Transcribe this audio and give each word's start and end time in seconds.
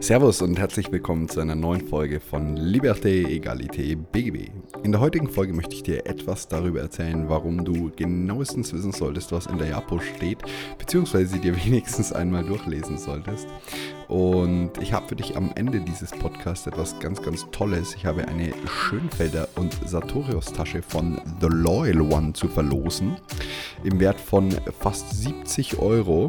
Servus 0.00 0.42
und 0.42 0.58
herzlich 0.58 0.92
willkommen 0.92 1.28
zu 1.28 1.40
einer 1.40 1.54
neuen 1.54 1.88
Folge 1.88 2.20
von 2.20 2.56
Liberté, 2.56 3.26
Egalité, 3.26 3.96
BGB. 3.96 4.50
In 4.84 4.92
der 4.92 5.00
heutigen 5.00 5.28
Folge 5.28 5.54
möchte 5.54 5.74
ich 5.74 5.82
dir 5.82 6.06
etwas 6.06 6.48
darüber 6.48 6.80
erzählen, 6.80 7.28
warum 7.28 7.64
du 7.64 7.90
genauestens 7.96 8.72
wissen 8.74 8.92
solltest, 8.92 9.32
was 9.32 9.46
in 9.46 9.56
der 9.56 9.68
JAPO 9.68 9.98
steht, 10.00 10.38
beziehungsweise 10.78 11.38
dir 11.38 11.56
wenigstens 11.64 12.12
einmal 12.12 12.44
durchlesen 12.44 12.98
solltest. 12.98 13.48
Und 14.08 14.72
ich 14.80 14.92
habe 14.92 15.08
für 15.08 15.16
dich 15.16 15.36
am 15.36 15.50
Ende 15.56 15.80
dieses 15.80 16.10
Podcasts 16.10 16.66
etwas 16.66 16.98
ganz, 17.00 17.22
ganz 17.22 17.46
Tolles. 17.50 17.94
Ich 17.94 18.04
habe 18.04 18.28
eine 18.28 18.52
Schönfelder 18.68 19.48
und 19.56 19.76
Sartorius 19.86 20.52
Tasche 20.52 20.82
von 20.82 21.20
The 21.40 21.48
Loyal 21.48 22.02
One 22.02 22.34
zu 22.34 22.48
verlosen, 22.48 23.16
im 23.82 23.98
Wert 23.98 24.20
von 24.20 24.54
fast 24.78 25.10
70 25.22 25.78
Euro. 25.78 26.28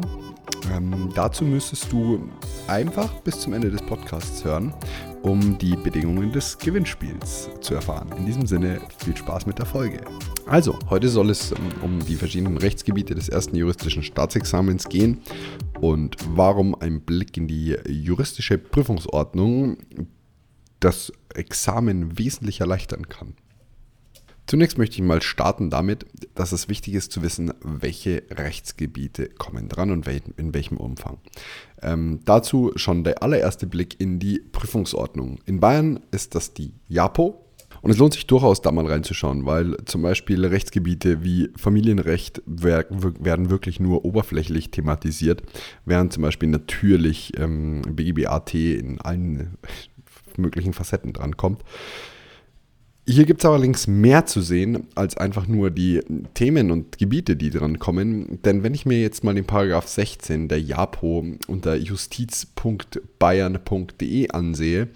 Ähm, 0.74 1.10
dazu 1.14 1.44
müsstest 1.44 1.92
du 1.92 2.28
einfach 2.68 3.12
bis 3.20 3.40
zum 3.40 3.54
Ende 3.54 3.70
des 3.70 3.82
Podcasts 3.82 4.44
hören, 4.44 4.74
um 5.22 5.58
die 5.58 5.76
Bedingungen 5.76 6.32
des 6.32 6.58
Gewinnspiels 6.58 7.50
zu 7.60 7.74
erfahren. 7.74 8.10
In 8.18 8.26
diesem 8.26 8.46
Sinne 8.46 8.80
viel 8.98 9.16
Spaß 9.16 9.46
mit 9.46 9.58
der 9.58 9.66
Folge. 9.66 10.00
Also, 10.46 10.78
heute 10.90 11.08
soll 11.08 11.30
es 11.30 11.52
ähm, 11.52 11.58
um 11.82 12.04
die 12.04 12.16
verschiedenen 12.16 12.56
Rechtsgebiete 12.58 13.14
des 13.14 13.28
ersten 13.28 13.56
juristischen 13.56 14.02
Staatsexamens 14.02 14.88
gehen 14.88 15.22
und 15.80 16.16
warum 16.34 16.74
ein 16.74 17.00
Blick 17.00 17.36
in 17.36 17.48
die 17.48 17.76
juristische 17.88 18.58
Prüfungsordnung 18.58 19.78
das 20.80 21.12
Examen 21.34 22.18
wesentlich 22.18 22.60
erleichtern 22.60 23.08
kann. 23.08 23.34
Zunächst 24.48 24.78
möchte 24.78 24.96
ich 24.96 25.02
mal 25.02 25.20
starten 25.20 25.68
damit, 25.68 26.06
dass 26.34 26.52
es 26.52 26.70
wichtig 26.70 26.94
ist 26.94 27.12
zu 27.12 27.20
wissen, 27.22 27.52
welche 27.60 28.22
Rechtsgebiete 28.30 29.28
kommen 29.28 29.68
dran 29.68 29.90
und 29.90 30.08
in 30.08 30.54
welchem 30.54 30.78
Umfang. 30.78 31.18
Ähm, 31.82 32.20
dazu 32.24 32.72
schon 32.74 33.04
der 33.04 33.22
allererste 33.22 33.66
Blick 33.66 34.00
in 34.00 34.18
die 34.18 34.38
Prüfungsordnung. 34.38 35.38
In 35.44 35.60
Bayern 35.60 36.00
ist 36.12 36.34
das 36.34 36.54
die 36.54 36.72
JAPO. 36.88 37.44
Und 37.82 37.90
es 37.90 37.98
lohnt 37.98 38.14
sich 38.14 38.26
durchaus 38.26 38.62
da 38.62 38.72
mal 38.72 38.86
reinzuschauen, 38.86 39.44
weil 39.44 39.76
zum 39.84 40.00
Beispiel 40.00 40.44
Rechtsgebiete 40.44 41.22
wie 41.22 41.50
Familienrecht 41.54 42.42
werden 42.46 43.50
wirklich 43.50 43.78
nur 43.78 44.06
oberflächlich 44.06 44.70
thematisiert, 44.70 45.42
während 45.84 46.12
zum 46.14 46.22
Beispiel 46.22 46.48
natürlich 46.48 47.38
ähm, 47.38 47.82
BGBAT 47.82 48.54
in 48.54 48.98
allen 49.00 49.58
möglichen 50.38 50.72
Facetten 50.72 51.12
drankommt. 51.12 51.62
Hier 53.10 53.24
gibt 53.24 53.40
es 53.40 53.46
allerdings 53.48 53.86
mehr 53.86 54.26
zu 54.26 54.42
sehen 54.42 54.86
als 54.94 55.16
einfach 55.16 55.46
nur 55.46 55.70
die 55.70 56.02
Themen 56.34 56.70
und 56.70 56.98
Gebiete, 56.98 57.36
die 57.36 57.48
dran 57.48 57.78
kommen. 57.78 58.38
Denn 58.44 58.62
wenn 58.62 58.74
ich 58.74 58.84
mir 58.84 59.00
jetzt 59.00 59.24
mal 59.24 59.34
den 59.34 59.46
Paragraph 59.46 59.88
16 59.88 60.48
der 60.48 60.60
JAPO 60.60 61.24
unter 61.46 61.74
justiz.bayern.de 61.74 64.28
ansehe, 64.28 64.88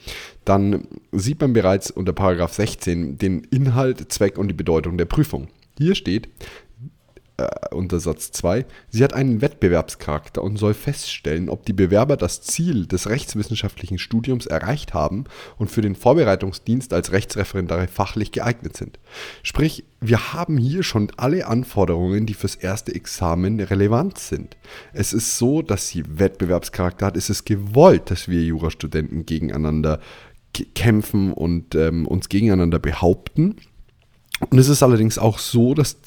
dann 0.45 0.89
sieht 1.11 1.41
man 1.41 1.55
bereits 1.55 1.91
unter 1.91 2.13
Paragraph 2.13 2.53
16 2.53 3.17
den 3.17 3.45
Inhalt, 3.45 4.13
Zweck 4.13 4.37
und 4.37 4.49
die 4.49 4.55
Bedeutung 4.55 4.99
der 4.99 5.07
Prüfung. 5.07 5.49
Hier 5.79 5.95
steht, 5.95 6.29
äh, 7.37 7.49
unter 7.75 8.01
Satz 8.01 8.31
2, 8.33 8.67
sie 8.91 9.03
hat 9.03 9.15
einen 9.15 9.41
Wettbewerbscharakter 9.41 10.43
und 10.43 10.59
soll 10.59 10.75
feststellen, 10.75 11.49
ob 11.49 11.65
die 11.65 11.73
Bewerber 11.73 12.17
das 12.17 12.43
Ziel 12.43 12.87
des 12.87 13.09
rechtswissenschaftlichen 13.09 13.99
Studiums 13.99 14.47
erreicht 14.47 14.95
haben 14.95 15.25
und 15.57 15.71
für 15.71 15.81
den 15.81 15.95
Vorbereitungsdienst 15.95 16.93
als 16.93 17.13
Rechtsreferendare 17.13 17.89
fachlich 17.89 18.33
geeignet 18.33 18.77
sind. 18.77 18.99
Sprich, 19.43 19.85
wir 20.01 20.33
haben 20.33 20.59
hier 20.59 20.83
schon 20.83 21.11
alle 21.17 21.47
Anforderungen, 21.47 22.27
die 22.27 22.35
fürs 22.35 22.57
erste 22.57 22.95
Examen 22.95 23.61
relevant 23.61 24.19
sind. 24.19 24.57
Es 24.93 25.13
ist 25.13 25.39
so, 25.39 25.63
dass 25.63 25.89
sie 25.89 26.05
Wettbewerbscharakter 26.07 27.07
hat. 27.07 27.17
Es 27.17 27.31
ist 27.31 27.45
gewollt, 27.45 28.11
dass 28.11 28.29
wir 28.29 28.43
Jurastudenten 28.43 29.25
gegeneinander 29.27 30.01
kämpfen 30.75 31.33
und 31.33 31.75
ähm, 31.75 32.07
uns 32.07 32.29
gegeneinander 32.29 32.79
behaupten. 32.79 33.57
Und 34.51 34.59
es 34.59 34.69
ist 34.69 34.83
allerdings 34.83 35.19
auch 35.19 35.39
so, 35.39 35.75
dass 35.75 35.99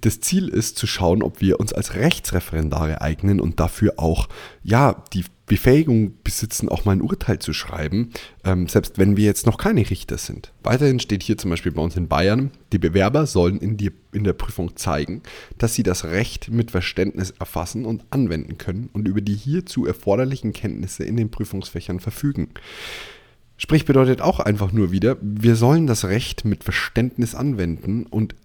das 0.00 0.20
Ziel 0.20 0.48
ist, 0.48 0.76
zu 0.76 0.86
schauen, 0.86 1.22
ob 1.22 1.40
wir 1.40 1.60
uns 1.60 1.72
als 1.72 1.94
Rechtsreferendare 1.94 3.00
eignen 3.00 3.40
und 3.40 3.60
dafür 3.60 3.94
auch 3.96 4.28
ja, 4.62 5.04
die 5.12 5.24
Befähigung 5.46 6.12
besitzen, 6.22 6.68
auch 6.68 6.84
mal 6.84 6.92
ein 6.92 7.02
Urteil 7.02 7.38
zu 7.38 7.52
schreiben, 7.52 8.10
ähm, 8.44 8.68
selbst 8.68 8.98
wenn 8.98 9.16
wir 9.16 9.24
jetzt 9.24 9.46
noch 9.46 9.56
keine 9.56 9.88
Richter 9.88 10.18
sind. 10.18 10.52
Weiterhin 10.62 11.00
steht 11.00 11.22
hier 11.22 11.38
zum 11.38 11.50
Beispiel 11.50 11.72
bei 11.72 11.80
uns 11.80 11.96
in 11.96 12.06
Bayern, 12.06 12.50
die 12.72 12.78
Bewerber 12.78 13.26
sollen 13.26 13.58
in, 13.58 13.76
die, 13.76 13.90
in 14.12 14.24
der 14.24 14.34
Prüfung 14.34 14.76
zeigen, 14.76 15.22
dass 15.56 15.74
sie 15.74 15.82
das 15.82 16.04
Recht 16.04 16.50
mit 16.50 16.70
Verständnis 16.70 17.30
erfassen 17.30 17.86
und 17.86 18.04
anwenden 18.10 18.58
können 18.58 18.90
und 18.92 19.08
über 19.08 19.22
die 19.22 19.34
hierzu 19.34 19.86
erforderlichen 19.86 20.52
Kenntnisse 20.52 21.04
in 21.04 21.16
den 21.16 21.30
Prüfungsfächern 21.30 21.98
verfügen. 21.98 22.50
Sprich 23.60 23.84
bedeutet 23.84 24.22
auch 24.22 24.38
einfach 24.38 24.72
nur 24.72 24.92
wieder, 24.92 25.16
wir 25.20 25.56
sollen 25.56 25.88
das 25.88 26.04
Recht 26.04 26.44
mit 26.44 26.62
Verständnis 26.62 27.34
anwenden 27.34 28.06
und 28.06 28.36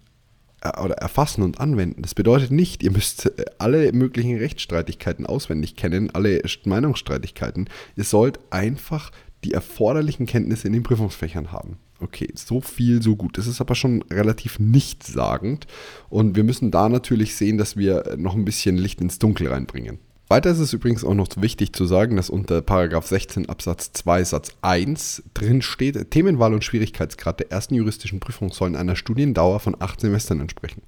äh, 0.60 0.80
oder 0.80 0.96
erfassen 0.96 1.42
und 1.42 1.60
anwenden. 1.60 2.02
Das 2.02 2.14
bedeutet 2.14 2.50
nicht, 2.50 2.82
ihr 2.82 2.90
müsst 2.90 3.26
äh, 3.26 3.44
alle 3.58 3.92
möglichen 3.92 4.36
Rechtsstreitigkeiten 4.36 5.24
auswendig 5.24 5.76
kennen, 5.76 6.10
alle 6.10 6.42
Meinungsstreitigkeiten. 6.64 7.68
Ihr 7.96 8.04
sollt 8.04 8.40
einfach 8.50 9.12
die 9.44 9.52
erforderlichen 9.52 10.26
Kenntnisse 10.26 10.66
in 10.66 10.72
den 10.72 10.82
Prüfungsfächern 10.82 11.52
haben. 11.52 11.76
Okay, 12.00 12.32
so 12.34 12.60
viel, 12.60 13.00
so 13.00 13.14
gut. 13.14 13.38
Das 13.38 13.46
ist 13.46 13.60
aber 13.60 13.76
schon 13.76 14.02
relativ 14.10 14.58
nichtssagend 14.58 15.68
und 16.08 16.34
wir 16.34 16.42
müssen 16.42 16.72
da 16.72 16.88
natürlich 16.88 17.36
sehen, 17.36 17.56
dass 17.56 17.76
wir 17.76 18.16
noch 18.16 18.34
ein 18.34 18.44
bisschen 18.44 18.76
Licht 18.76 19.00
ins 19.00 19.20
Dunkel 19.20 19.46
reinbringen. 19.46 20.00
Weiter 20.34 20.50
ist 20.50 20.58
es 20.58 20.72
übrigens 20.72 21.04
auch 21.04 21.14
noch 21.14 21.28
wichtig 21.36 21.72
zu 21.74 21.86
sagen, 21.86 22.16
dass 22.16 22.28
unter 22.28 22.60
16 23.00 23.48
Absatz 23.48 23.92
2 23.92 24.24
Satz 24.24 24.48
1 24.62 25.22
drin 25.32 25.62
steht, 25.62 26.10
Themenwahl 26.10 26.52
und 26.52 26.64
Schwierigkeitsgrad 26.64 27.38
der 27.38 27.52
ersten 27.52 27.76
juristischen 27.76 28.18
Prüfung 28.18 28.50
sollen 28.50 28.74
einer 28.74 28.96
Studiendauer 28.96 29.60
von 29.60 29.76
acht 29.78 30.00
Semestern 30.00 30.40
entsprechen. 30.40 30.82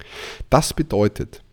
Das 0.51 0.75
bedeutet, 0.75 1.45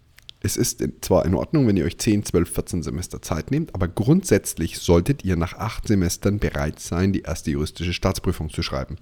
es 0.42 0.58
ist 0.58 0.84
zwar 1.02 1.24
in 1.28 1.36
Ordnung, 1.36 1.68
wenn 1.68 1.78
ihr 1.78 1.86
euch 1.86 2.00
10, 2.00 2.26
12, 2.26 2.52
14 2.52 2.82
Semester 2.82 3.22
Zeit 3.22 3.52
nehmt, 3.52 3.76
aber 3.76 3.88
grundsätzlich 3.88 4.80
solltet 4.80 5.24
ihr 5.24 5.36
nach 5.36 5.54
acht 5.54 5.88
Semestern 5.88 6.40
bereit 6.40 6.80
sein, 6.80 7.14
die 7.14 7.22
erste 7.22 7.52
juristische 7.52 7.94
Staatsprüfung 7.94 8.50
zu 8.50 8.64
schreiben. 8.64 8.96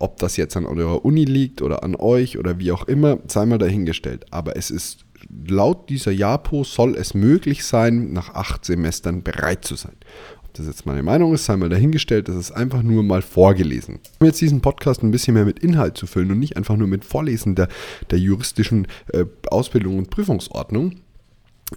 Ob 0.00 0.16
das 0.16 0.36
jetzt 0.36 0.56
an 0.56 0.66
eurer 0.66 1.04
Uni 1.04 1.24
liegt 1.24 1.62
oder 1.62 1.84
an 1.84 1.94
euch 1.94 2.36
oder 2.36 2.58
wie 2.58 2.72
auch 2.72 2.88
immer, 2.88 3.20
sei 3.28 3.46
mal 3.46 3.58
dahingestellt. 3.58 4.26
Aber 4.32 4.56
es 4.56 4.72
ist 4.72 5.04
laut 5.30 5.88
dieser 5.88 6.12
JAPO 6.12 6.64
soll 6.64 6.96
es 6.96 7.14
möglich 7.14 7.64
sein, 7.64 8.12
nach 8.12 8.34
acht 8.34 8.64
Semestern 8.64 9.22
bereit 9.22 9.64
zu 9.64 9.76
sein. 9.76 9.96
Ob 10.44 10.54
das 10.54 10.66
jetzt 10.66 10.86
meine 10.86 11.02
Meinung 11.02 11.34
ist, 11.34 11.44
sei 11.44 11.56
mal 11.56 11.68
dahingestellt, 11.68 12.28
das 12.28 12.36
ist 12.36 12.52
einfach 12.52 12.82
nur 12.82 13.02
mal 13.02 13.22
vorgelesen. 13.22 14.00
Um 14.20 14.26
jetzt 14.26 14.40
diesen 14.40 14.60
Podcast 14.60 15.02
ein 15.02 15.10
bisschen 15.10 15.34
mehr 15.34 15.44
mit 15.44 15.58
Inhalt 15.58 15.96
zu 15.98 16.06
füllen 16.06 16.30
und 16.30 16.38
nicht 16.38 16.56
einfach 16.56 16.76
nur 16.76 16.88
mit 16.88 17.04
Vorlesen 17.04 17.54
der, 17.54 17.68
der 18.10 18.18
juristischen 18.18 18.86
äh, 19.12 19.24
Ausbildung 19.50 19.98
und 19.98 20.10
Prüfungsordnung, 20.10 20.96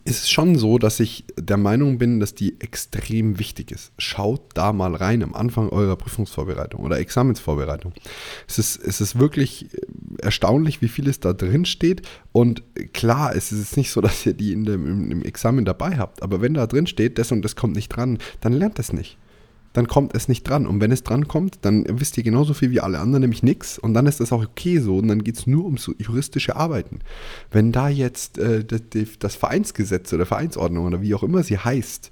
ist 0.06 0.24
es 0.24 0.30
schon 0.30 0.58
so, 0.58 0.78
dass 0.78 1.00
ich 1.00 1.26
der 1.38 1.58
Meinung 1.58 1.98
bin, 1.98 2.20
dass 2.20 2.34
die 2.34 2.60
extrem 2.60 3.40
wichtig 3.40 3.72
ist. 3.72 3.92
Schaut 3.98 4.42
da 4.54 4.74
mal 4.74 4.96
rein 4.96 5.24
am 5.24 5.34
Anfang 5.34 5.70
eurer 5.70 5.96
Prüfungsvorbereitung 5.96 6.84
oder 6.84 7.00
Examensvorbereitung. 7.00 7.94
Es 8.48 8.60
ist, 8.60 8.78
es 8.78 9.02
ist 9.02 9.20
wirklich 9.20 9.70
erstaunlich, 10.22 10.82
wie 10.82 10.88
viel 10.88 11.08
es 11.08 11.20
da 11.20 11.34
drin 11.34 11.66
steht. 11.66 12.02
Und 12.32 12.64
klar, 12.94 13.36
es 13.36 13.52
ist 13.52 13.78
nicht 13.78 13.92
so, 13.92 14.02
dass 14.08 14.26
ihr 14.26 14.34
die 14.34 14.54
in 14.54 14.66
dem, 14.66 15.12
im 15.12 15.24
Examen 15.24 15.66
dabei 15.66 15.98
habt. 15.98 16.24
Aber 16.24 16.42
wenn 16.42 16.54
da 16.54 16.68
drin 16.68 16.88
steht, 16.88 17.18
das 17.18 17.32
und 17.32 17.44
das 17.44 17.56
kommt 17.56 17.76
nicht 17.76 17.90
dran, 17.90 18.18
dann 18.42 18.54
lernt 18.54 18.80
es 18.80 18.94
nicht 18.94 19.18
dann 19.78 19.88
kommt 19.88 20.16
es 20.16 20.28
nicht 20.28 20.42
dran. 20.42 20.66
Und 20.66 20.82
wenn 20.82 20.92
es 20.92 21.04
dran 21.04 21.28
kommt, 21.28 21.60
dann 21.62 21.86
wisst 21.88 22.18
ihr 22.18 22.24
genauso 22.24 22.56
viel 22.56 22.72
wie 22.72 22.80
alle 22.80 22.98
anderen, 22.98 23.22
nämlich 23.22 23.44
nichts. 23.44 23.78
Und 23.78 23.94
dann 23.94 24.08
ist 24.08 24.20
das 24.20 24.32
auch 24.32 24.44
okay 24.44 24.80
so. 24.80 24.98
Und 24.98 25.08
dann 25.08 25.24
geht 25.24 25.38
es 25.38 25.46
nur 25.46 25.66
ums 25.66 25.92
juristische 26.00 26.56
Arbeiten. 26.56 26.98
Wenn 27.52 27.72
da 27.72 27.88
jetzt 27.88 28.40
äh, 28.40 28.66
das, 28.66 29.36
Vereinsgesetz 29.36 30.12
oder 30.14 30.26
Vereinsordnung 30.26 30.88
oder 30.88 31.04
wie 31.04 31.14
auch 31.14 31.22
immer 31.22 31.44
sie 31.44 31.60
heißt, 31.60 32.10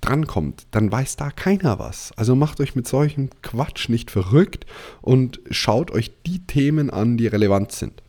drankommt, 0.00 0.68
dann 0.70 0.92
weiß 0.92 1.16
da 1.16 1.32
keiner 1.32 1.80
was. 1.80 2.12
Also 2.14 2.36
macht 2.36 2.60
euch 2.60 2.76
mit 2.76 2.86
solchem 2.86 3.30
Quatsch 3.42 3.88
nicht 3.88 4.12
verrückt 4.12 4.64
und 5.02 5.40
schaut 5.50 5.90
euch 5.90 6.12
die 6.24 6.46
Themen 6.46 6.88
an, 6.88 7.16
die 7.16 7.26
relevant 7.26 7.72
sind. 7.72 8.00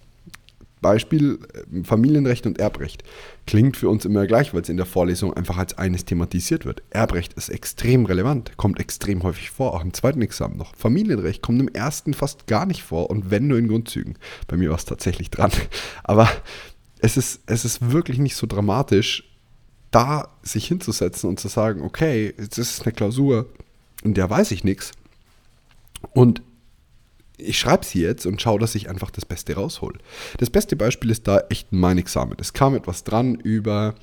Beispiel 0.81 1.39
äh, 1.53 1.83
Familienrecht 1.83 2.45
und 2.45 2.59
Erbrecht. 2.59 3.03
Klingt 3.45 3.77
für 3.77 3.89
uns 3.89 4.05
immer 4.05 4.27
gleich, 4.27 4.53
weil 4.53 4.61
es 4.61 4.69
in 4.69 4.77
der 4.77 4.85
Vorlesung 4.85 5.33
einfach 5.33 5.57
als 5.57 5.77
eines 5.77 6.05
thematisiert 6.05 6.65
wird. 6.65 6.83
Erbrecht 6.89 7.33
ist 7.33 7.49
extrem 7.49 8.05
relevant, 8.05 8.57
kommt 8.57 8.79
extrem 8.79 9.23
häufig 9.23 9.49
vor, 9.49 9.73
auch 9.73 9.83
im 9.83 9.93
zweiten 9.93 10.21
Examen 10.21 10.57
noch. 10.57 10.75
Familienrecht 10.75 11.41
kommt 11.41 11.59
im 11.59 11.67
ersten 11.67 12.13
fast 12.13 12.47
gar 12.47 12.65
nicht 12.65 12.83
vor 12.83 13.09
und 13.09 13.31
wenn 13.31 13.47
nur 13.47 13.57
in 13.57 13.67
Grundzügen. 13.67 14.17
Bei 14.47 14.57
mir 14.57 14.69
war 14.69 14.77
es 14.77 14.85
tatsächlich 14.85 15.29
dran. 15.29 15.51
Aber 16.03 16.29
es 16.99 17.17
ist, 17.17 17.41
es 17.45 17.65
ist 17.65 17.91
wirklich 17.91 18.19
nicht 18.19 18.35
so 18.35 18.47
dramatisch, 18.47 19.23
da 19.91 20.29
sich 20.43 20.67
hinzusetzen 20.67 21.29
und 21.29 21.39
zu 21.39 21.47
sagen, 21.47 21.81
okay, 21.81 22.33
jetzt 22.37 22.57
ist 22.57 22.73
es 22.73 22.81
eine 22.81 22.93
Klausur, 22.93 23.47
in 24.03 24.13
der 24.13 24.29
weiß 24.29 24.51
ich 24.51 24.63
nichts. 24.63 24.91
Und 26.13 26.41
ich 27.39 27.59
schreibe 27.59 27.85
sie 27.85 28.01
jetzt 28.01 28.25
und 28.25 28.41
schaue, 28.41 28.59
dass 28.59 28.75
ich 28.75 28.89
einfach 28.89 29.11
das 29.11 29.25
Beste 29.25 29.55
raushol. 29.55 29.93
Das 30.37 30.49
beste 30.49 30.75
Beispiel 30.75 31.09
ist 31.09 31.27
da 31.27 31.41
echt 31.49 31.71
mein 31.71 31.97
Examen. 31.97 32.35
Es 32.39 32.53
kam 32.53 32.75
etwas 32.75 33.03
dran 33.03 33.35
über, 33.35 33.95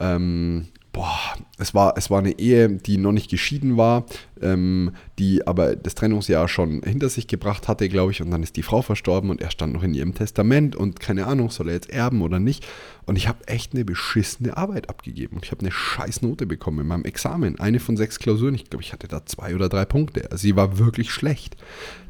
ähm, 0.00 0.68
boah, 0.92 1.36
es 1.58 1.74
war, 1.74 1.94
es 1.96 2.10
war 2.10 2.18
eine 2.18 2.38
Ehe, 2.38 2.68
die 2.68 2.98
noch 2.98 3.12
nicht 3.12 3.30
geschieden 3.30 3.76
war, 3.76 4.06
ähm, 4.40 4.92
die 5.18 5.46
aber 5.46 5.76
das 5.76 5.94
Trennungsjahr 5.94 6.48
schon 6.48 6.82
hinter 6.82 7.08
sich 7.08 7.26
gebracht 7.26 7.68
hatte, 7.68 7.88
glaube 7.88 8.12
ich, 8.12 8.22
und 8.22 8.30
dann 8.30 8.42
ist 8.42 8.56
die 8.56 8.62
Frau 8.62 8.82
verstorben 8.82 9.30
und 9.30 9.40
er 9.40 9.50
stand 9.50 9.72
noch 9.72 9.82
in 9.82 9.94
ihrem 9.94 10.14
Testament 10.14 10.76
und 10.76 11.00
keine 11.00 11.26
Ahnung, 11.26 11.50
soll 11.50 11.68
er 11.68 11.74
jetzt 11.74 11.90
erben 11.90 12.22
oder 12.22 12.38
nicht. 12.38 12.66
Und 13.06 13.16
ich 13.16 13.28
habe 13.28 13.46
echt 13.46 13.74
eine 13.74 13.84
beschissene 13.84 14.56
Arbeit 14.56 14.88
abgegeben 14.88 15.36
und 15.36 15.44
ich 15.44 15.50
habe 15.50 15.60
eine 15.60 15.72
scheiß 15.72 16.22
Note 16.22 16.46
bekommen 16.46 16.80
in 16.80 16.86
meinem 16.86 17.04
Examen. 17.04 17.58
Eine 17.58 17.80
von 17.80 17.96
sechs 17.96 18.18
Klausuren, 18.18 18.54
ich 18.54 18.68
glaube, 18.68 18.82
ich 18.82 18.92
hatte 18.92 19.08
da 19.08 19.24
zwei 19.24 19.54
oder 19.54 19.68
drei 19.68 19.84
Punkte. 19.84 20.30
Also 20.30 20.42
sie 20.42 20.56
war 20.56 20.78
wirklich 20.78 21.10
schlecht. 21.10 21.56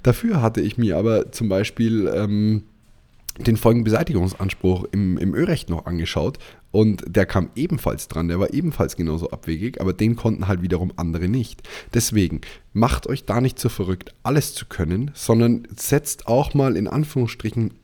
Dafür 0.02 0.42
hatte 0.42 0.60
ich 0.60 0.78
mir 0.78 0.96
aber 0.96 1.32
zum 1.32 1.48
Beispiel... 1.48 2.10
Ähm, 2.14 2.64
den 3.38 3.56
Folgenbeseitigungsanspruch 3.56 4.87
im, 4.93 5.17
im 5.19 5.35
Örecht 5.35 5.70
noch 5.70 5.87
angeschaut 5.87 6.38
und 6.70 7.05
der 7.06 7.26
kam 7.26 7.50
ebenfalls 7.55 8.08
dran, 8.08 8.29
der 8.29 8.40
war 8.40 8.52
ebenfalls 8.52 8.96
genauso 8.96 9.31
abwegig, 9.31 9.81
aber 9.81 9.93
den 9.93 10.17
konnten 10.17 10.49
halt 10.49 10.62
wiederum 10.62 10.93
andere 10.96 11.29
nicht. 11.29 11.67
Deswegen 11.94 12.40
macht 12.73 13.06
euch 13.06 13.25
da 13.25 13.40
nicht 13.40 13.58
so 13.58 13.69
verrückt, 13.69 14.14
alles 14.23 14.55
zu 14.55 14.67
können, 14.67 15.11
sondern 15.14 15.67
setzt 15.75 16.26
auch 16.26 16.55
mal 16.55 16.76
in 16.76 16.88
Anführungsstrichen 16.88 17.75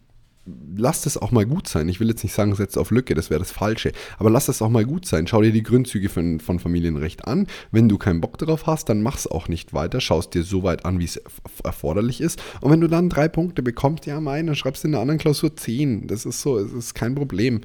lasst 0.76 1.06
es 1.06 1.16
auch 1.16 1.30
mal 1.30 1.46
gut 1.46 1.68
sein. 1.68 1.88
Ich 1.88 2.00
will 2.00 2.08
jetzt 2.08 2.22
nicht 2.22 2.32
sagen, 2.32 2.54
setzt 2.54 2.78
auf 2.78 2.90
Lücke, 2.90 3.14
das 3.14 3.30
wäre 3.30 3.40
das 3.40 3.50
Falsche. 3.50 3.92
Aber 4.18 4.30
lasst 4.30 4.48
es 4.48 4.62
auch 4.62 4.68
mal 4.68 4.84
gut 4.84 5.06
sein. 5.06 5.26
Schau 5.26 5.42
dir 5.42 5.52
die 5.52 5.62
Grundzüge 5.62 6.08
von, 6.08 6.40
von 6.40 6.58
Familienrecht 6.58 7.26
an. 7.26 7.46
Wenn 7.70 7.88
du 7.88 7.98
keinen 7.98 8.20
Bock 8.20 8.38
darauf 8.38 8.66
hast, 8.66 8.88
dann 8.88 9.02
mach 9.02 9.16
es 9.16 9.26
auch 9.26 9.48
nicht 9.48 9.72
weiter. 9.74 10.00
Schau 10.00 10.18
es 10.18 10.30
dir 10.30 10.42
so 10.42 10.62
weit 10.62 10.84
an, 10.84 10.98
wie 10.98 11.04
es 11.04 11.20
erforderlich 11.62 12.20
ist. 12.20 12.42
Und 12.60 12.70
wenn 12.70 12.80
du 12.80 12.88
dann 12.88 13.08
drei 13.08 13.28
Punkte 13.28 13.62
bekommst, 13.62 14.06
ja, 14.06 14.20
mein, 14.20 14.46
dann 14.46 14.56
schreibst 14.56 14.84
du 14.84 14.88
in 14.88 14.92
der 14.92 15.00
anderen 15.00 15.18
Klausur 15.18 15.56
zehn. 15.56 16.06
Das 16.06 16.26
ist 16.26 16.40
so, 16.40 16.58
es 16.58 16.72
ist 16.72 16.94
kein 16.94 17.14
Problem. 17.14 17.60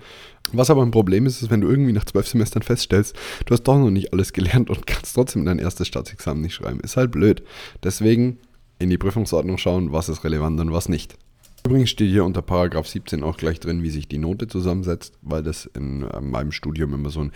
Was 0.52 0.70
aber 0.70 0.82
ein 0.82 0.92
Problem 0.92 1.26
ist, 1.26 1.42
ist, 1.42 1.52
wenn 1.52 1.62
du 1.62 1.70
irgendwie 1.70 1.94
nach 1.94 2.06
zwölf 2.06 2.28
Semestern 2.28 2.64
feststellst, 2.64 3.16
du 3.46 3.54
hast 3.54 3.64
doch 3.64 3.78
noch 3.78 3.92
nicht 3.92 4.14
alles 4.14 4.34
gelernt 4.34 4.70
und 4.70 4.88
kannst 4.88 5.16
trotzdem 5.16 5.46
dein 5.46 5.60
erstes 5.60 5.88
Staatsexamen 5.88 6.42
nicht 6.42 6.56
schreiben. 6.56 6.80
Ist 6.80 6.98
halt 6.98 7.12
blöd. 7.12 7.44
Deswegen 7.84 8.40
in 8.80 8.90
die 8.90 8.98
Prüfungsordnung 8.98 9.58
schauen, 9.58 9.92
was 9.92 10.10
ist 10.10 10.24
relevant 10.24 10.60
und 10.60 10.72
was 10.72 10.90
nicht. 10.90 11.18
Übrigens 11.66 11.90
steht 11.90 12.10
hier 12.10 12.26
unter 12.26 12.42
Paragraph 12.42 12.88
17 12.88 13.24
auch 13.24 13.38
gleich 13.38 13.60
drin, 13.60 13.84
wie 13.84 13.90
sich 13.90 14.08
die 14.08 14.18
Note 14.18 14.48
zusammensetzt, 14.48 15.18
weil 15.22 15.44
das 15.44 15.66
in 15.66 16.04
äh, 16.04 16.22
meinem 16.22 16.52
Studium 16.52 16.94
immer 16.94 17.10
so 17.10 17.22
ein 17.22 17.32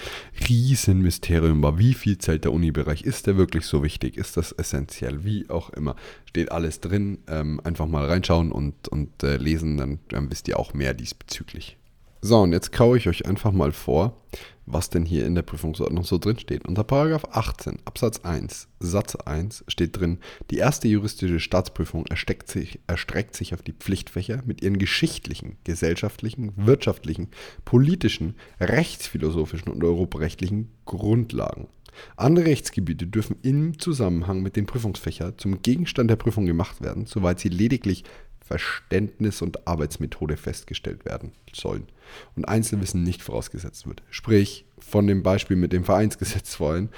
Riesenmysterium 0.48 1.62
war. 1.62 1.78
Wie 1.78 1.94
viel 1.94 2.18
zählt 2.18 2.46
der 2.46 2.54
Unibereich? 2.54 3.04
Ist 3.04 3.28
der 3.28 3.38
wirklich 3.38 3.66
so 3.66 3.84
wichtig? 3.84 4.18
Ist 4.18 4.38
das 4.38 4.52
essentiell? 4.52 5.24
Wie 5.24 5.50
auch 5.50 5.70
immer. 5.72 5.96
Steht 6.25 6.52
alles 6.52 6.80
drin. 6.80 7.20
Ähm, 7.28 7.60
einfach 7.64 7.88
mal 7.88 8.06
reinschauen 8.06 8.52
und, 8.52 8.88
und 8.88 9.24
äh, 9.24 9.38
lesen, 9.38 9.78
dann, 9.78 10.00
dann 10.10 10.31
wisst 10.31 10.48
ihr 10.48 10.58
auch 10.58 10.74
mehr 10.74 10.94
diesbezüglich. 10.94 11.78
So, 12.25 12.40
und 12.40 12.54
jetzt 12.54 12.72
kaue 12.72 12.98
ich 12.98 13.10
euch 13.10 13.25
einfach 13.25 13.52
mal 13.52 13.74
vor, 13.74 14.24
was 14.66 14.90
denn 14.90 15.04
hier 15.04 15.25
in 15.25 15.36
der 15.36 15.42
Prüfungsordnung 15.42 16.06
so 16.06 16.18
drin 16.18 16.40
steht. 16.40 16.66
Unter 16.66 16.86
Paragraph 16.86 17.25
18 17.31 17.80
Absatz 17.84 18.22
1 18.22 18.70
Satz 18.80 19.18
1 19.18 19.66
steht 19.68 20.00
drin, 20.00 20.20
die 20.50 20.56
erste 20.56 20.88
juristische 20.88 21.42
Staatsprüfung 21.42 22.06
erstreckt 22.06 22.50
sich, 22.50 22.80
erstreckt 22.88 23.36
sich 23.36 23.54
auf 23.54 23.62
die 23.62 23.74
Pflichtfächer 23.74 24.42
mit 24.46 24.62
ihren 24.62 24.78
geschichtlichen, 24.78 25.58
gesellschaftlichen, 25.66 26.54
wirtschaftlichen, 26.56 27.28
politischen, 27.66 28.36
rechtsphilosophischen 28.62 29.74
und 29.74 29.84
europarechtlichen 29.84 30.72
Grundlagen. 30.86 31.68
Andere 32.16 32.46
Rechtsgebiete 32.46 33.06
dürfen 33.06 33.36
im 33.42 33.80
Zusammenhang 33.80 34.42
mit 34.42 34.56
den 34.56 34.66
Prüfungsfächern 34.66 35.38
zum 35.38 35.62
Gegenstand 35.62 36.10
der 36.10 36.16
Prüfung 36.16 36.46
gemacht 36.46 36.81
werden, 36.81 37.06
soweit 37.06 37.42
sie 37.42 37.50
lediglich 37.50 38.06
Verständnis 38.54 39.42
und 39.42 39.68
Arbeitsmethode 39.68 40.38
festgestellt 40.38 41.06
werden 41.06 41.32
sollen 41.56 41.88
und 42.36 42.46
Einzelwissen 42.48 43.02
nicht 43.02 43.24
vorausgesetzt 43.24 43.88
wird. 43.88 44.04
Sprich, 44.12 44.66
von 44.78 45.08
dem 45.08 45.24
Beispiel 45.24 45.58
mit 45.58 45.74
dem 45.74 45.84
Vereinsgesetz 45.84 46.54
vorhin, 46.54 46.90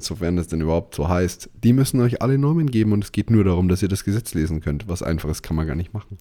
sofern 0.00 0.36
das 0.36 0.48
denn 0.48 0.60
überhaupt 0.60 0.96
so 0.96 1.08
heißt, 1.08 1.50
die 1.62 1.72
müssen 1.72 2.00
euch 2.00 2.20
alle 2.20 2.36
Normen 2.36 2.68
geben 2.68 2.90
und 2.90 3.04
es 3.04 3.12
geht 3.12 3.30
nur 3.30 3.44
darum, 3.44 3.68
dass 3.68 3.80
ihr 3.80 3.88
das 3.88 4.02
Gesetz 4.02 4.34
lesen 4.34 4.60
könnt. 4.60 4.88
Was 4.88 5.04
einfaches 5.04 5.42
kann 5.42 5.54
man 5.54 5.68
gar 5.68 5.76
nicht 5.76 5.94
machen. 5.94 6.18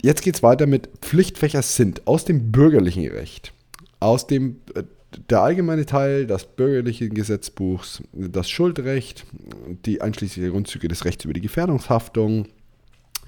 Jetzt 0.00 0.22
geht 0.22 0.36
es 0.36 0.42
weiter 0.42 0.66
mit 0.66 0.88
Pflichtfächer 1.02 1.60
sind 1.60 2.06
aus 2.06 2.24
dem 2.24 2.50
bürgerlichen 2.50 3.06
Recht, 3.08 3.52
aus 4.00 4.26
dem 4.26 4.60
äh, 4.74 4.84
der 5.30 5.42
allgemeine 5.42 5.84
Teil 5.84 6.26
des 6.26 6.44
bürgerlichen 6.44 7.12
Gesetzbuchs, 7.12 8.02
das 8.12 8.48
Schuldrecht, 8.48 9.26
die 9.84 10.00
einschließlichen 10.00 10.52
Grundzüge 10.52 10.88
des 10.88 11.04
Rechts 11.04 11.24
über 11.24 11.34
die 11.34 11.40
Gefährdungshaftung, 11.40 12.46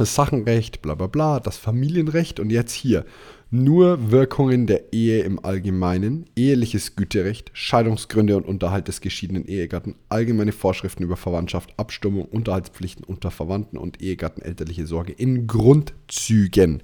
das 0.01 0.15
Sachenrecht, 0.15 0.81
bla 0.81 0.95
bla 0.95 1.09
bla, 1.09 1.41
das 1.41 1.59
Familienrecht 1.59 2.41
und 2.41 2.49
jetzt 2.49 2.73
hier 2.73 3.05
nur 3.51 4.11
Wirkungen 4.11 4.67
der 4.67 4.95
Ehe 4.95 5.21
im 5.25 5.45
Allgemeinen, 5.45 6.25
eheliches 6.37 6.97
Güterecht, 6.97 7.51
Scheidungsgründe 7.53 8.35
und 8.35 8.47
Unterhalt 8.47 8.89
des 8.89 9.03
geschiedenen 9.03 9.45
Ehegatten, 9.45 9.97
allgemeine 10.09 10.53
Vorschriften 10.53 11.03
über 11.03 11.19
Verwandtschaft, 11.19 11.75
Abstimmung, 11.77 12.25
Unterhaltspflichten 12.25 13.05
unter 13.05 13.31
Verwandten 13.31 13.77
und 13.77 14.01
Ehegatten, 14.01 14.41
elterliche 14.41 14.87
Sorge 14.87 15.13
in 15.13 15.47
Grundzügen. 15.47 16.83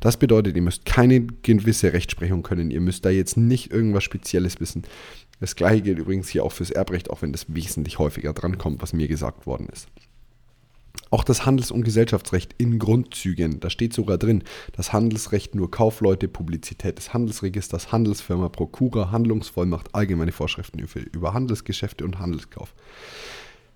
Das 0.00 0.18
bedeutet, 0.18 0.54
ihr 0.54 0.62
müsst 0.62 0.84
keine 0.84 1.22
gewisse 1.22 1.94
Rechtsprechung 1.94 2.42
können, 2.42 2.70
ihr 2.70 2.82
müsst 2.82 3.06
da 3.06 3.10
jetzt 3.10 3.38
nicht 3.38 3.72
irgendwas 3.72 4.04
Spezielles 4.04 4.60
wissen. 4.60 4.82
Das 5.40 5.56
gleiche 5.56 5.80
gilt 5.80 5.98
übrigens 5.98 6.28
hier 6.28 6.44
auch 6.44 6.52
fürs 6.52 6.70
Erbrecht, 6.70 7.08
auch 7.08 7.22
wenn 7.22 7.32
das 7.32 7.54
wesentlich 7.54 7.98
häufiger 7.98 8.34
drankommt, 8.34 8.82
was 8.82 8.92
mir 8.92 9.08
gesagt 9.08 9.46
worden 9.46 9.68
ist. 9.72 9.88
Auch 11.10 11.24
das 11.24 11.46
Handels- 11.46 11.70
und 11.70 11.84
Gesellschaftsrecht 11.84 12.54
in 12.58 12.78
Grundzügen, 12.78 13.60
da 13.60 13.70
steht 13.70 13.92
sogar 13.92 14.18
drin, 14.18 14.42
das 14.72 14.92
Handelsrecht 14.92 15.54
nur 15.54 15.70
Kaufleute, 15.70 16.26
Publizität 16.26 16.98
des 16.98 17.14
Handelsregisters, 17.14 17.92
Handelsfirma, 17.92 18.48
Prokura, 18.48 19.12
Handlungsvollmacht, 19.12 19.94
allgemeine 19.94 20.32
Vorschriften 20.32 20.84
über 21.12 21.34
Handelsgeschäfte 21.34 22.04
und 22.04 22.18
Handelskauf. 22.18 22.74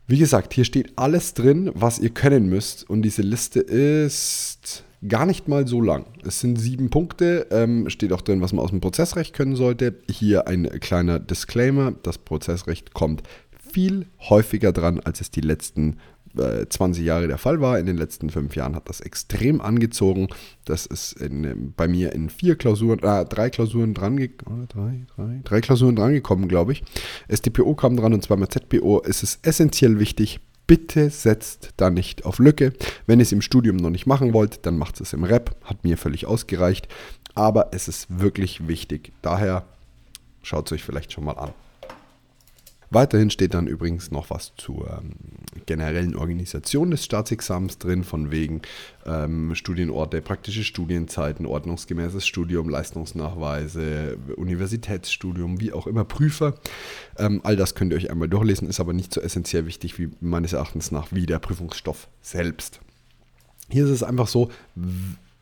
Wie 0.09 0.19
gesagt, 0.19 0.55
hier 0.55 0.65
steht 0.65 0.93
alles 0.97 1.35
drin, 1.35 1.71
was 1.75 1.99
ihr 1.99 2.11
können 2.11 2.49
müsst 2.49 2.89
und 2.89 3.03
diese 3.03 3.23
Liste 3.23 3.61
ist 3.61 4.85
gar 5.07 5.27
nicht 5.27 5.49
mal 5.49 5.69
so 5.69 5.81
lang. 5.81 6.07
Es 6.25 6.41
sind 6.41 6.57
sieben 6.57 6.91
Punkte, 6.91 7.47
ähm, 7.51 7.89
steht 7.91 8.13
auch 8.13 8.23
drin, 8.23 8.41
was 8.41 8.53
man 8.53 8.65
aus 8.65 8.71
dem 8.71 8.81
Prozessrecht 8.81 9.35
können 9.35 9.55
sollte. 9.55 9.97
Hier 10.11 10.49
ein 10.49 10.69
kleiner 10.81 11.19
Disclaimer, 11.21 11.93
das 12.03 12.19
Prozessrecht 12.19 12.95
kommt 12.95 13.23
viel 13.71 14.07
häufiger 14.21 14.73
dran, 14.73 15.01
als 15.01 15.21
es 15.21 15.31
die 15.31 15.43
letzten 15.43 15.99
20 16.35 17.03
äh, 17.03 17.07
Jahre 17.07 17.29
der 17.29 17.39
Fall 17.39 17.61
war. 17.61 17.79
In 17.79 17.87
den 17.87 17.97
letzten 17.97 18.31
fünf 18.31 18.57
Jahren 18.57 18.75
hat 18.75 18.89
das 18.89 19.01
extrem 19.01 19.61
angezogen. 19.61 20.29
Das 20.65 20.87
ist 20.87 21.13
in, 21.13 21.73
bei 21.77 21.89
mir 21.89 22.13
in 22.13 22.31
vier 22.31 22.57
Klausuren, 22.57 23.01
äh, 23.03 23.25
drei 23.25 23.51
Klausuren 23.51 23.95
dran, 23.95 24.17
drei, 24.17 25.07
drei, 25.17 25.41
drei 25.45 25.61
Klausuren 25.61 25.97
dran 25.97 26.13
gekommen, 26.13 26.49
glaube 26.49 26.73
ich. 26.73 26.83
SDPO 27.29 27.75
kam 27.75 27.97
dran 27.97 28.15
und 28.15 28.23
zweimal 28.23 28.49
ZPO. 28.49 29.03
Es 29.05 29.23
ist 29.23 29.47
essentiell 29.47 29.99
wichtig. 29.99 30.41
Bitte 30.67 31.09
setzt 31.09 31.71
da 31.79 31.89
nicht 31.89 32.27
auf 32.27 32.39
Lücke. 32.39 32.75
Wenn 33.07 33.21
ihr 33.21 33.23
es 33.23 33.33
im 33.33 33.41
Studium 33.41 33.77
noch 33.77 33.91
nicht 33.91 34.07
machen 34.07 34.35
wollt, 34.35 34.67
dann 34.67 34.77
macht 34.77 35.01
es 35.01 35.15
im 35.15 35.25
Rap. 35.25 35.57
Hat 35.65 35.83
mir 35.83 35.97
völlig 35.97 36.27
ausgereicht. 36.27 36.89
Aber 37.35 37.71
es 37.73 37.89
ist 37.89 38.21
wirklich 38.21 38.69
wichtig. 38.69 39.13
Daher 39.23 39.65
schaut 40.43 40.67
es 40.67 40.73
euch 40.73 40.85
vielleicht 40.85 41.13
schon 41.13 41.25
mal 41.25 41.33
an. 41.33 41.55
Weiterhin 42.91 43.31
steht 43.31 43.55
dann 43.55 43.67
übrigens 43.67 44.11
noch 44.11 44.31
was 44.31 44.53
zur 44.57 44.89
ähm, 44.89 45.13
generellen 45.67 46.17
Organisation 46.17 46.91
des 46.91 47.05
Staatsexamens 47.05 47.79
drin, 47.79 48.03
von 48.03 48.31
wegen 48.31 48.63
ähm, 49.05 49.55
Studienorte, 49.55 50.23
praktische 50.23 50.65
Studienzeiten, 50.65 51.45
ordnungsgemäßes 51.45 52.27
Studium, 52.27 52.69
Leistungsnachweise, 52.69 54.17
Universitätsstudium, 54.37 55.61
wie 55.61 55.73
auch 55.73 55.87
immer, 55.87 56.05
Prüfer. 56.05 56.55
Ähm, 57.19 57.41
all 57.45 57.57
das 57.57 57.75
könnt 57.75 57.93
ihr 57.93 57.99
euch 57.99 58.11
einmal 58.11 58.29
durchlesen, 58.29 58.69
ist 58.69 58.81
aber 58.81 58.95
nicht 58.95 59.13
so 59.13 59.21
essentiell 59.21 59.67
wichtig 59.67 59.99
wie 59.99 60.11
meines 60.21 60.55
Erachtens 60.55 60.91
nach 60.91 61.13
wie 61.13 61.27
der 61.27 61.39
Prüfungsstoff 61.39 62.09
selbst. 62.23 62.81
Hier 63.71 63.85
ist 63.85 63.91
es 63.91 64.03
einfach 64.03 64.29
so, 64.29 64.51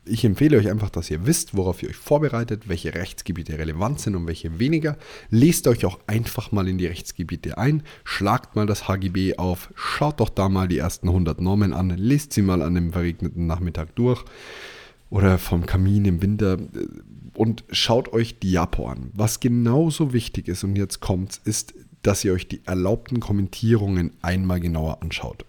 ich 0.09 0.25
empfehle 0.25 0.57
euch 0.57 0.69
einfach, 0.69 0.89
dass 0.89 1.09
ihr 1.11 1.25
wisst, 1.25 1.55
worauf 1.55 1.83
ihr 1.83 1.89
euch 1.89 1.95
vorbereitet, 1.95 2.67
welche 2.67 2.93
Rechtsgebiete 2.93 3.57
relevant 3.57 3.99
sind 3.99 4.15
und 4.15 4.27
welche 4.27 4.59
weniger. 4.59 4.97
Lest 5.29 5.67
euch 5.67 5.85
auch 5.85 5.99
einfach 6.07 6.51
mal 6.51 6.67
in 6.67 6.77
die 6.77 6.87
Rechtsgebiete 6.87 7.57
ein, 7.57 7.83
schlagt 8.03 8.55
mal 8.55 8.65
das 8.65 8.87
HGB 8.87 9.37
auf, 9.37 9.71
schaut 9.75 10.19
doch 10.19 10.29
da 10.29 10.49
mal 10.49 10.67
die 10.67 10.77
ersten 10.77 11.07
100 11.07 11.41
Normen 11.41 11.73
an, 11.73 11.89
lest 11.89 12.33
sie 12.33 12.41
mal 12.41 12.61
an 12.61 12.75
dem 12.75 12.91
verregneten 12.93 13.47
Nachmittag 13.47 13.95
durch 13.95 14.23
oder 15.09 15.37
vom 15.37 15.65
Kamin 15.65 16.05
im 16.05 16.21
Winter 16.21 16.57
und 17.33 17.63
schaut 17.71 18.11
euch 18.13 18.39
die 18.39 18.51
Japo 18.51 18.87
an. 18.87 19.11
Was 19.13 19.39
genauso 19.39 20.11
wichtig 20.11 20.47
ist, 20.47 20.63
und 20.63 20.75
jetzt 20.75 20.99
kommt 20.99 21.39
ist 21.45 21.73
dass 22.03 22.23
ihr 22.23 22.33
euch 22.33 22.47
die 22.47 22.61
erlaubten 22.65 23.19
Kommentierungen 23.19 24.13
einmal 24.21 24.59
genauer 24.59 25.01
anschaut. 25.01 25.45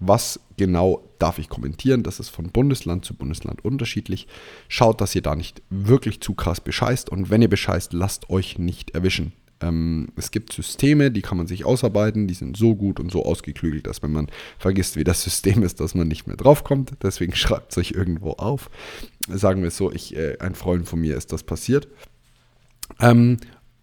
Was 0.00 0.40
genau 0.56 1.04
darf 1.18 1.38
ich 1.38 1.48
kommentieren? 1.48 2.02
Das 2.02 2.20
ist 2.20 2.30
von 2.30 2.50
Bundesland 2.50 3.04
zu 3.04 3.14
Bundesland 3.14 3.64
unterschiedlich. 3.64 4.26
Schaut, 4.68 5.00
dass 5.00 5.14
ihr 5.14 5.22
da 5.22 5.36
nicht 5.36 5.62
wirklich 5.70 6.20
zu 6.20 6.34
krass 6.34 6.60
bescheißt 6.60 7.10
und 7.10 7.30
wenn 7.30 7.42
ihr 7.42 7.48
bescheißt, 7.48 7.92
lasst 7.92 8.30
euch 8.30 8.58
nicht 8.58 8.90
erwischen. 8.90 9.32
Ähm, 9.60 10.08
es 10.16 10.30
gibt 10.30 10.52
Systeme, 10.52 11.10
die 11.10 11.22
kann 11.22 11.38
man 11.38 11.46
sich 11.46 11.64
ausarbeiten, 11.64 12.28
die 12.28 12.34
sind 12.34 12.56
so 12.56 12.74
gut 12.74 13.00
und 13.00 13.10
so 13.10 13.24
ausgeklügelt, 13.24 13.86
dass 13.86 14.02
wenn 14.02 14.12
man 14.12 14.28
vergisst, 14.58 14.96
wie 14.96 15.04
das 15.04 15.22
System 15.22 15.62
ist, 15.62 15.80
dass 15.80 15.94
man 15.94 16.08
nicht 16.08 16.26
mehr 16.26 16.36
draufkommt. 16.36 16.92
Deswegen 17.02 17.34
schreibt 17.34 17.72
es 17.72 17.78
euch 17.78 17.90
irgendwo 17.92 18.32
auf. 18.32 18.70
Sagen 19.28 19.62
wir 19.62 19.68
es 19.68 19.76
so, 19.76 19.92
ich, 19.92 20.16
äh, 20.16 20.38
ein 20.38 20.54
Freund 20.54 20.88
von 20.88 21.00
mir 21.00 21.16
ist 21.16 21.32
das 21.32 21.42
passiert. 21.42 21.88
Ähm, 23.00 23.38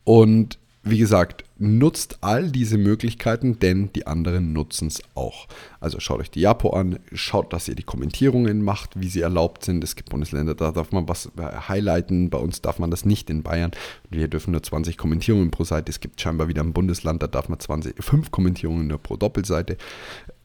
Und 0.06 0.60
wie 0.84 1.00
gesagt, 1.00 1.45
nutzt 1.58 2.18
all 2.22 2.52
diese 2.52 2.78
Möglichkeiten, 2.78 3.60
denn 3.60 3.92
die 3.94 4.08
anderen 4.08 4.52
nutzen 4.52 4.90
es 4.90 5.02
auch. 5.16 5.48
Also 5.80 6.00
schaut 6.00 6.20
euch 6.20 6.32
die 6.32 6.42
Japo 6.42 6.72
an, 6.72 7.00
schaut, 7.14 7.54
dass 7.54 7.68
ihr 7.70 7.76
die 7.76 7.84
Kommentierungen 7.84 8.62
macht, 8.62 9.00
wie 9.00 9.08
sie 9.08 9.22
erlaubt 9.22 9.64
sind. 9.64 9.84
Es 9.84 9.96
gibt 9.96 10.10
Bundesländer, 10.10 10.54
da 10.56 10.72
darf 10.72 10.92
man 10.92 11.08
was 11.08 11.28
äh, 11.38 11.42
highlighten, 11.68 12.30
bei 12.30 12.40
uns 12.40 12.62
darf 12.62 12.78
man 12.80 12.92
das 12.92 13.06
nicht 13.06 13.30
in 13.30 13.42
Bayern. 13.42 13.72
Wir 14.10 14.28
dürfen 14.28 14.52
nur 14.52 14.64
20 14.64 14.98
Kommentierungen 14.98 15.52
pro 15.52 15.64
Seite. 15.64 15.90
Es 15.90 16.02
gibt 16.02 16.20
scheinbar 16.20 16.50
wieder 16.50 16.62
ein 16.62 16.74
Bundesland, 16.74 17.24
da 17.24 17.28
darf 17.28 17.48
man 17.48 17.60
20, 17.60 18.04
5 18.04 18.32
Kommentierungen 18.32 18.88
nur 18.88 18.98
pro 18.98 19.16
Doppelseite. 19.16 19.78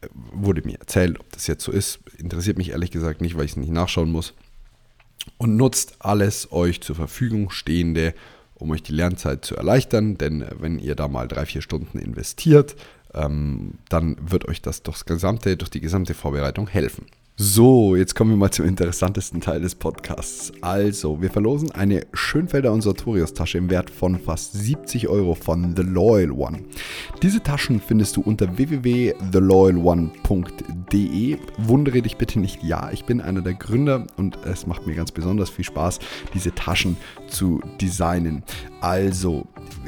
Äh, 0.01 0.09
wurde 0.13 0.63
mir 0.65 0.79
erzählt, 0.79 1.19
ob 1.19 1.31
das 1.33 1.49
jetzt 1.49 1.65
so 1.65 1.73
ist. 1.73 1.99
Interessiert 2.19 2.57
mich 2.57 2.71
ehrlich 2.71 2.93
gesagt 2.93 3.21
nicht, 3.21 3.37
weil 3.37 3.47
ich 3.47 3.53
es 3.53 3.57
nicht 3.57 3.73
nachschauen 3.73 4.13
muss. 4.13 4.35
Und 5.39 5.57
nutzt 5.57 5.97
alles 5.99 6.53
euch 6.53 6.81
zur 6.81 6.97
Verfügung 6.97 7.51
stehende 7.51 8.15
um 8.61 8.71
euch 8.71 8.83
die 8.83 8.93
Lernzeit 8.93 9.45
zu 9.45 9.57
erleichtern, 9.57 10.19
denn 10.19 10.45
wenn 10.59 10.79
ihr 10.79 10.95
da 10.95 11.09
mal 11.09 11.29
drei, 11.29 11.47
vier 11.47 11.63
Stunden 11.63 11.99
investiert, 11.99 12.77
ähm, 13.15 13.75
dann 13.89 14.17
wird 14.21 14.47
euch 14.49 14.63
das 14.63 14.83
durchs 14.83 15.05
gesamte, 15.05 15.57
durch 15.57 15.71
die 15.71 15.81
gesamte 15.81 16.15
Vorbereitung 16.15 16.69
helfen. 16.69 17.07
So, 17.43 17.97
jetzt 17.97 18.15
kommen 18.15 18.33
wir 18.33 18.37
mal 18.37 18.51
zum 18.51 18.67
interessantesten 18.67 19.41
Teil 19.41 19.63
des 19.63 19.75
Podcasts. 19.75 20.53
Also, 20.61 21.23
wir 21.23 21.31
verlosen 21.31 21.71
eine 21.71 22.03
Schönfelder 22.13 22.71
und 22.71 22.83
Sartorius 22.83 23.33
Tasche 23.33 23.57
im 23.57 23.71
Wert 23.71 23.89
von 23.89 24.21
fast 24.21 24.53
70 24.53 25.09
Euro 25.09 25.35
von 25.35 25.75
The 25.75 25.81
Loyal 25.81 26.33
One. 26.33 26.65
Diese 27.23 27.43
Taschen 27.43 27.81
findest 27.81 28.19
du 28.19 28.21
unter 28.21 28.59
www.theloyalone.de. 28.59 31.39
Wundere 31.57 32.03
dich 32.03 32.19
bitte 32.19 32.41
nicht, 32.41 32.63
ja, 32.63 32.91
ich 32.93 33.07
bin 33.07 33.23
einer 33.23 33.41
der 33.41 33.55
Gründer 33.55 34.07
und 34.19 34.37
es 34.45 34.67
macht 34.67 34.87
mir 34.87 34.95
ganz 34.95 35.11
besonders 35.11 35.49
viel 35.49 35.65
Spaß, 35.65 35.99
diese 36.35 36.55
Taschen 36.55 36.99
zu 37.27 37.63
designen. 37.81 38.43
Also, 38.83 39.47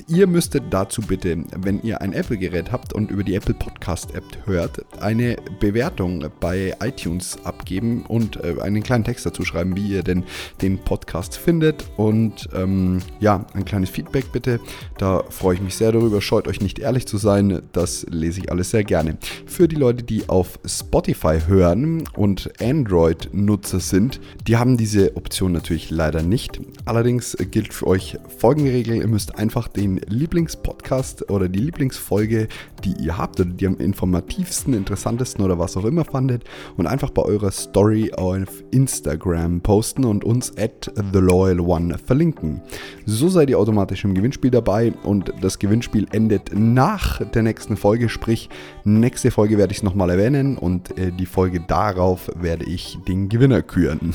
ihr 0.08 0.26
müsstet 0.26 0.64
dazu 0.70 1.02
bitte, 1.02 1.44
wenn 1.56 1.82
ihr 1.82 2.00
ein 2.00 2.14
Apple-Gerät 2.14 2.72
habt 2.72 2.94
und 2.94 3.10
über 3.10 3.24
die 3.24 3.34
Apple 3.34 3.52
Podcast-App 3.52 4.24
hört, 4.46 4.86
eine 5.02 5.36
Bewertung 5.60 6.24
bei 6.40 6.74
iTunes 6.80 7.41
abgeben 7.44 8.04
und 8.08 8.42
äh, 8.42 8.60
einen 8.60 8.82
kleinen 8.82 9.04
Text 9.04 9.26
dazu 9.26 9.44
schreiben, 9.44 9.76
wie 9.76 9.88
ihr 9.88 10.02
denn 10.02 10.24
den 10.60 10.78
Podcast 10.78 11.36
findet. 11.36 11.84
Und 11.96 12.48
ähm, 12.54 13.00
ja, 13.20 13.46
ein 13.54 13.64
kleines 13.64 13.90
Feedback 13.90 14.32
bitte. 14.32 14.60
Da 14.98 15.22
freue 15.30 15.54
ich 15.54 15.60
mich 15.60 15.76
sehr 15.76 15.92
darüber. 15.92 16.20
Scheut 16.20 16.48
euch 16.48 16.60
nicht 16.60 16.78
ehrlich 16.78 17.06
zu 17.06 17.18
sein. 17.18 17.62
Das 17.72 18.06
lese 18.08 18.40
ich 18.40 18.50
alles 18.50 18.70
sehr 18.70 18.84
gerne. 18.84 19.18
Für 19.46 19.68
die 19.68 19.76
Leute, 19.76 20.02
die 20.02 20.28
auf 20.28 20.58
Spotify 20.64 21.38
hören 21.46 22.04
und 22.16 22.52
Android-Nutzer 22.60 23.80
sind, 23.80 24.20
die 24.46 24.56
haben 24.56 24.76
diese 24.76 25.16
Option 25.16 25.52
natürlich 25.52 25.90
leider 25.90 26.22
nicht. 26.22 26.60
Allerdings 26.84 27.36
gilt 27.50 27.72
für 27.72 27.86
euch 27.86 28.18
folgende 28.38 28.72
Regel. 28.72 28.96
Ihr 28.96 29.08
müsst 29.08 29.38
einfach 29.38 29.68
den 29.68 30.00
Lieblingspodcast 30.08 31.30
oder 31.30 31.48
die 31.48 31.60
Lieblingsfolge, 31.60 32.48
die 32.84 32.94
ihr 33.02 33.18
habt 33.18 33.40
oder 33.40 33.50
die 33.50 33.66
am 33.66 33.76
informativsten, 33.76 34.74
interessantesten 34.74 35.44
oder 35.44 35.58
was 35.58 35.76
auch 35.76 35.84
immer 35.84 36.04
fandet 36.04 36.44
und 36.76 36.86
einfach 36.86 37.10
bei 37.10 37.22
eurer 37.32 37.50
Story 37.50 38.12
auf 38.12 38.62
Instagram 38.72 39.62
posten 39.62 40.04
und 40.04 40.22
uns 40.22 40.56
at 40.58 40.92
TheLoyalOne 41.12 41.96
verlinken. 41.96 42.60
So 43.06 43.28
seid 43.28 43.48
ihr 43.48 43.58
automatisch 43.58 44.04
im 44.04 44.14
Gewinnspiel 44.14 44.50
dabei 44.50 44.92
und 45.02 45.32
das 45.40 45.58
Gewinnspiel 45.58 46.06
endet 46.12 46.50
nach 46.54 47.24
der 47.30 47.42
nächsten 47.42 47.76
Folge, 47.76 48.10
sprich 48.10 48.50
nächste 48.84 49.30
Folge 49.30 49.56
werde 49.56 49.72
ich 49.72 49.78
es 49.78 49.82
nochmal 49.82 50.10
erwähnen 50.10 50.58
und 50.58 50.98
äh, 50.98 51.10
die 51.10 51.26
Folge 51.26 51.60
darauf 51.60 52.30
werde 52.36 52.66
ich 52.66 52.98
den 53.08 53.28
Gewinner 53.28 53.62
küren. 53.62 54.14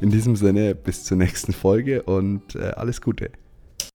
In 0.00 0.10
diesem 0.10 0.34
Sinne, 0.34 0.74
bis 0.74 1.04
zur 1.04 1.18
nächsten 1.18 1.52
Folge 1.52 2.02
und 2.02 2.54
äh, 2.54 2.70
alles 2.76 3.02
Gute. 3.02 3.30